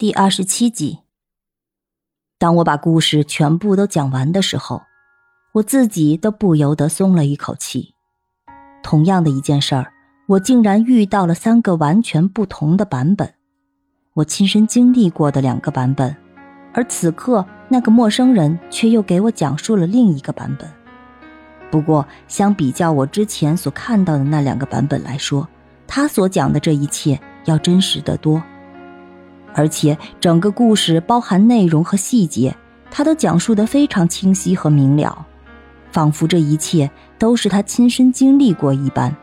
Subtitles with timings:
[0.00, 1.00] 第二十七集。
[2.38, 4.80] 当我把故事全部都讲完的时候，
[5.52, 7.92] 我自己都不由得松了一口气。
[8.82, 9.92] 同样的一件事儿，
[10.26, 13.30] 我竟然遇到了三个完全不同的版本，
[14.14, 16.16] 我亲身经历过的两个版本，
[16.72, 20.66] 而此刻那个陌生人却又给我讲述了另一个版本。
[21.70, 25.46] 不过，相比较我之前所看到的那两个版本来说，
[25.86, 28.42] 他所讲的这一切要真实得多。
[29.54, 32.54] 而且整个故事包含内容和细节，
[32.90, 35.26] 他都讲述得非常清晰和明了，
[35.90, 39.14] 仿佛这一切都是他亲身经历过一般。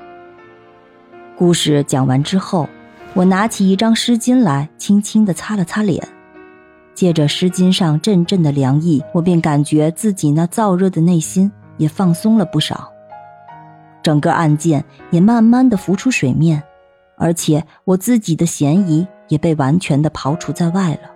[1.38, 2.68] 故事讲完之后，
[3.14, 6.06] 我拿起一张湿巾来，轻轻地擦了擦脸，
[6.94, 12.92] 借着湿巾上阵阵的凉意，我便感觉自己那燥热的内心也放松了不少，
[14.04, 16.62] 整个案件也慢慢的浮出水面，
[17.18, 19.08] 而且我自己的嫌疑。
[19.28, 21.12] 也被完全的刨除在外了。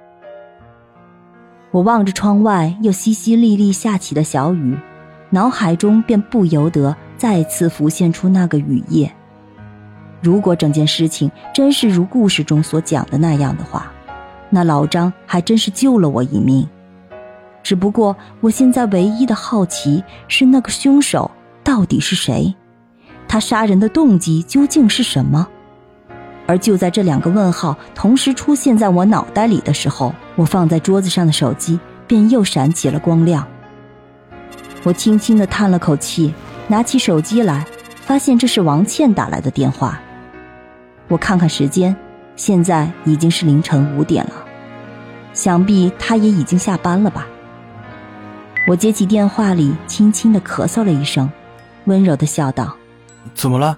[1.72, 4.78] 我望着窗外又淅淅沥沥下起的小雨，
[5.30, 9.12] 脑海中便不由得再次浮现出那个雨夜。
[10.22, 13.92] 如果整件事情真是如故事中所讲的那样的话，
[14.50, 16.68] 那老张还真是救了我一命。
[17.64, 21.32] 只不过我现在唯一的好奇是，那个凶手
[21.64, 22.54] 到底是谁？
[23.28, 25.48] 他杀人的动机究竟是什么？
[26.52, 33.48] 而就在这两个问号同时出现在我脑袋里的时候，我放在桌子上的手机便又闪起了光亮。
[34.84, 36.34] 我轻轻地叹了口气，
[36.68, 37.66] 拿起手机来，
[38.06, 39.98] 发现这是王倩打来的电话。
[41.08, 41.96] 我看看时间，
[42.36, 44.34] 现在已经是凌晨五点了，
[45.34, 47.26] 想必她也已经下班了吧。
[48.68, 51.32] 我接起电话里，轻轻地咳嗽了一声，
[51.86, 52.76] 温柔地笑道
[53.34, 53.78] ：“怎么了？”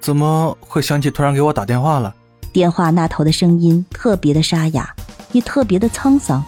[0.00, 2.14] 怎么会想起突然给我打电话了？
[2.52, 4.92] 电话那头的声音特别的沙哑，
[5.30, 6.42] 也特别的沧桑。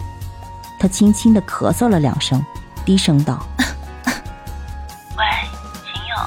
[0.79, 2.43] 他轻轻的咳嗽了两声，
[2.83, 3.45] 低声道
[5.15, 5.25] ：“喂，
[5.85, 6.17] 秦勇，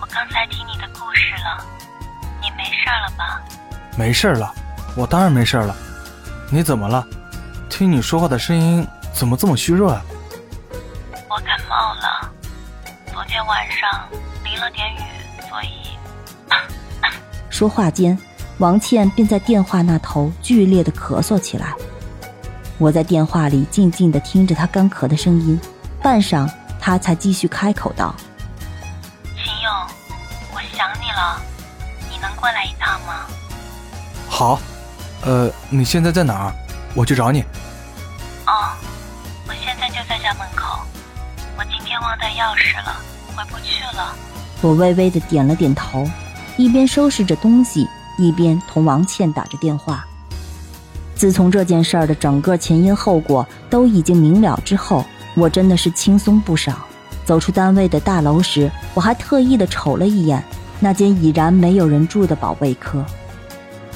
[0.00, 1.64] 我刚才听你的故事了，
[2.42, 3.40] 你没事了吧
[3.96, 4.52] ？”“没事了，
[4.96, 5.74] 我当然没事了。
[6.50, 7.06] 你怎么了？
[7.70, 10.04] 听你说话的声音怎么这么虚弱啊
[11.30, 12.30] ？”“我感冒了，
[13.12, 13.88] 昨天晚上
[14.44, 14.98] 淋了点雨，
[15.48, 15.88] 所以。”
[17.58, 18.16] 说话间，
[18.58, 21.74] 王倩便在电话那头剧烈的咳嗽起来。
[22.78, 25.60] 我在电话里静静的听着她干咳的声音，
[26.00, 26.48] 半晌，
[26.78, 28.14] 她才继续开口道
[29.34, 29.72] ：“秦勇，
[30.54, 31.42] 我想你了，
[32.08, 33.26] 你能过来一趟吗
[34.30, 34.60] ？”“好，
[35.22, 36.54] 呃，你现在在哪儿？
[36.94, 37.42] 我去找你。
[38.46, 38.70] ”“哦，
[39.48, 40.78] 我现在就在家门口。
[41.56, 42.94] 我今天忘带钥匙了，
[43.34, 44.14] 回不去了。”
[44.62, 46.08] 我微微的点了点头。
[46.58, 47.86] 一边收拾着东西，
[48.18, 50.04] 一边同王倩打着电话。
[51.14, 55.04] 自从这件事儿的整个前因后果都已经明了之后，
[55.36, 56.84] 我真的是轻松不少。
[57.24, 60.42] 走出单位的大楼时，我还特意的瞅了一眼
[60.80, 63.04] 那间已然没有人住的保卫科。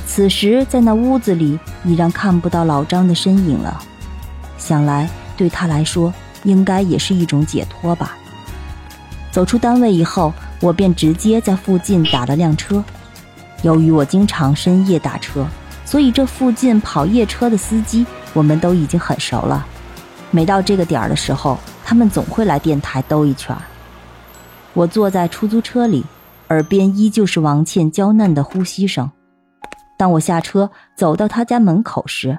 [0.07, 3.83] 此时在那屋子里已然看不到老张的身影了，
[4.57, 8.17] 想来对他来说应该也是一种解脱吧。
[9.33, 10.33] 走出单位以后。
[10.63, 12.83] 我便直接在附近打了辆车。
[13.63, 15.45] 由于我经常深夜打车，
[15.85, 19.67] 所以这附近跑夜车的司机我们都已经很熟了。
[20.31, 23.55] 每到这个点儿的时候，他们总会来电台兜一圈。
[24.73, 26.05] 我坐在出租车里，
[26.49, 29.11] 耳边依旧是王倩娇嫩的呼吸声。
[29.99, 32.39] 当我下车走到他家门口时，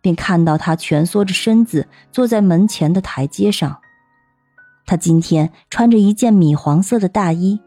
[0.00, 3.78] 便看到他蜷缩着身子坐在门前的台阶上。
[4.86, 7.60] 他今天穿着一件米黄色的大衣，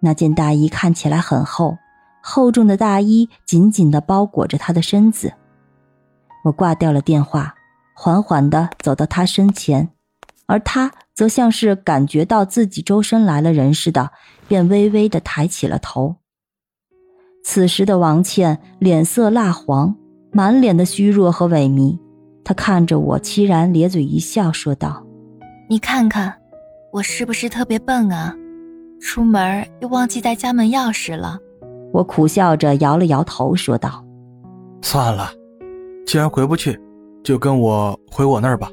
[0.00, 1.76] 那件大衣看起来很厚，
[2.22, 5.32] 厚重的大衣紧紧的包裹着他的身子。
[6.44, 7.54] 我挂掉了电话，
[7.94, 9.90] 缓缓的走到他身前，
[10.46, 14.10] 而他则像是感觉到自己周身来了人似的，
[14.48, 16.16] 便微微的抬起了头。
[17.44, 19.94] 此时的王倩脸色蜡黄，
[20.32, 21.96] 满脸的虚弱和萎靡，
[22.44, 25.05] 她看着我，凄然咧嘴一笑，说道
[25.68, 26.34] ：“你看看。”
[26.92, 28.34] 我是不是特别笨啊？
[29.02, 31.38] 出门又忘记带家门钥匙了。
[31.92, 34.02] 我苦笑着摇了摇头，说道
[34.80, 35.30] ：“算了，
[36.06, 36.80] 既然回不去，
[37.22, 38.70] 就跟我回我那儿吧，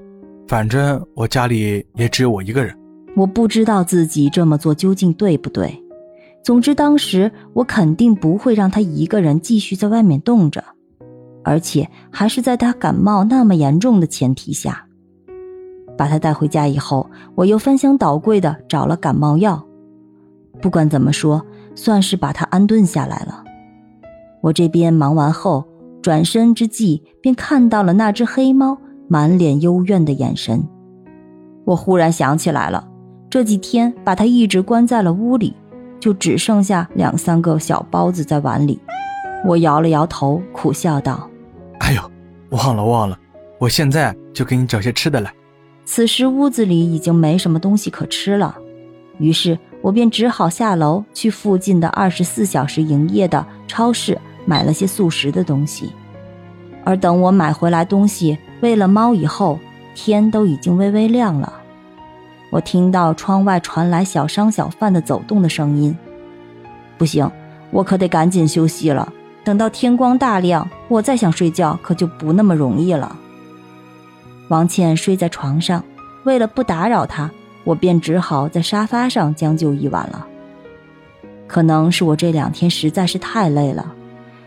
[0.48, 2.74] 反正我家里也只有我一个人。
[3.18, 5.78] 我不知道自己这么做究竟对不对。
[6.46, 10.63] 总之，当时我肯定不会让他一个人继续在外面冻着，
[11.44, 14.86] 而且还是在他感冒那么严重的前提下。
[16.03, 19.63] 把他带回家以后，我又翻箱倒柜的找了感冒药。
[20.61, 21.41] 不管怎么说，
[21.75, 23.41] 算是把他安顿下来了。
[24.41, 25.63] 我这边忙完后，
[26.01, 28.77] 转身之际便看到了那只黑猫
[29.07, 30.61] 满脸幽怨的眼神。
[31.63, 32.85] 我忽然想起来了，
[33.29, 35.55] 这几天把它一直关在了屋里，
[36.01, 38.77] 就只剩下两三个小包子在碗里。
[39.45, 41.29] 我摇了摇头，苦笑道
[41.79, 42.01] ：“哎呦，
[42.50, 43.17] 忘了忘了，
[43.57, 45.33] 我现在就给你找些吃的来。”
[45.85, 48.56] 此时屋子里已经没什么东西可吃了，
[49.19, 55.91] 于是我便只好下楼去附近的二十四小时营业的超市买了些速食的东西。
[56.85, 59.59] 而等我买回来东西喂了猫以后，
[59.94, 61.53] 天都已经微微亮了。
[62.50, 65.95] 我听到窗外传来小商小贩的走动的声音，
[66.97, 67.29] 不行，
[67.71, 69.12] 我可得赶紧休息了。
[69.44, 73.15] 等到天光大亮，我再想睡觉可就不那么容易了。
[74.53, 75.83] 王倩睡在床上，
[76.25, 77.31] 为了不打扰她，
[77.63, 80.27] 我便只好在沙发上将就一晚了。
[81.47, 83.91] 可能是我这两天实在是太累了，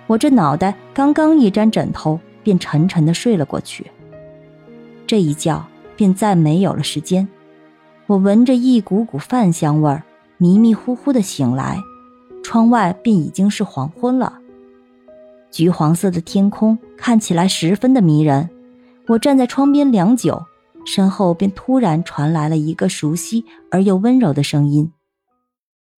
[0.07, 3.85] 我这脑袋刚刚一沾枕头，便沉沉的睡了过去。
[5.09, 5.61] 这一觉
[5.97, 7.27] 便再没有了时间。
[8.07, 10.05] 我闻着一股股饭香味儿，
[10.39, 11.81] 迷迷糊糊的醒来，
[12.45, 14.39] 窗外便已经是黄昏了。
[15.51, 18.49] 橘黄色的天空看起来十分的迷人。
[19.09, 20.47] 我站在窗边良久，
[20.85, 24.93] 身后便突然传来了一个熟悉而又温柔的声音：“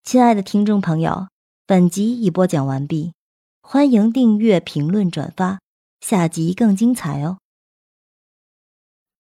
[0.05, 1.29] 亲爱的听众朋友，
[1.67, 3.15] 本集已播讲完毕，
[3.63, 5.59] 欢迎订阅、评论、转发，
[6.03, 7.39] 下集更精彩哦。”